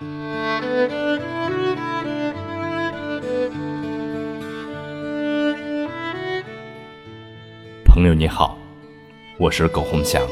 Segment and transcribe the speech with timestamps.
[0.00, 0.08] 朋
[8.06, 8.56] 友你好，
[9.36, 10.22] 我是苟洪祥。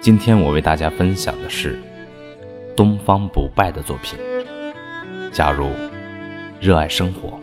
[0.00, 1.80] 今天我为大家分享的是
[2.76, 4.18] 东方不败的作品。
[5.30, 5.68] 假如
[6.60, 7.38] 热爱生活，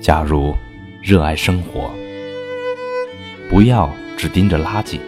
[0.00, 0.54] 假如
[1.02, 1.90] 热爱生活，
[3.50, 5.00] 不要只盯着垃圾。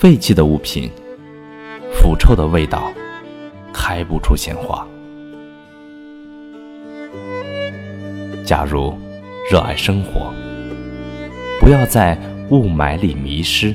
[0.00, 0.90] 废弃的物品，
[1.92, 2.90] 腐臭的味道，
[3.70, 4.88] 开不出鲜花。
[8.42, 8.98] 假如
[9.52, 10.32] 热爱生活，
[11.60, 12.18] 不要在
[12.48, 13.74] 雾霾里迷失。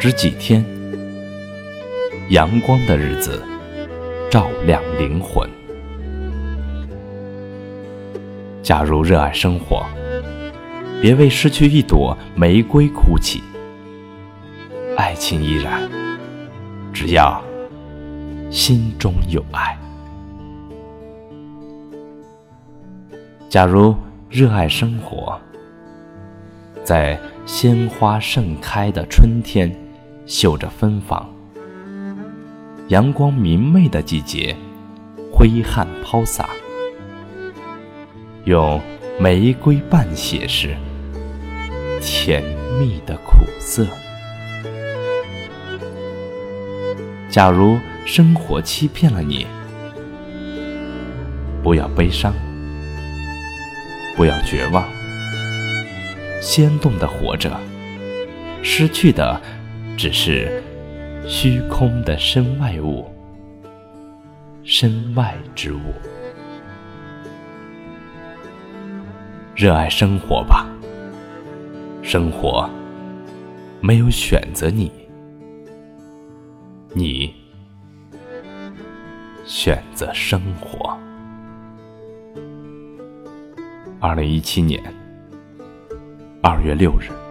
[0.00, 0.64] 只几天，
[2.30, 3.40] 阳光的日子，
[4.28, 5.48] 照亮灵魂。
[8.60, 9.86] 假如热爱生活，
[11.00, 13.40] 别为失去一朵玫瑰哭泣。
[14.96, 15.88] 爱情依然，
[16.90, 17.42] 只要
[18.50, 19.78] 心中有爱。
[23.50, 23.94] 假如
[24.30, 25.38] 热爱生活，
[26.82, 29.70] 在鲜花盛开的春天，
[30.24, 31.22] 绣着芬芳；
[32.88, 34.56] 阳光明媚的季节，
[35.30, 36.48] 挥汗抛洒，
[38.44, 38.80] 用
[39.20, 40.74] 玫瑰伴写诗，
[42.00, 42.42] 甜
[42.80, 43.86] 蜜的苦涩。
[47.36, 49.46] 假如生活欺骗了你，
[51.62, 52.32] 不要悲伤，
[54.16, 54.82] 不要绝望，
[56.40, 57.54] 先动的活着，
[58.62, 59.38] 失去的
[59.98, 60.62] 只是
[61.28, 63.06] 虚空的身外物，
[64.64, 65.92] 身外之物。
[69.54, 70.66] 热爱生活吧，
[72.02, 72.66] 生活
[73.82, 74.90] 没有选择你。
[76.98, 77.30] 你
[79.44, 80.98] 选择生活。
[84.00, 84.82] 二零一七年
[86.42, 87.25] 二月六日。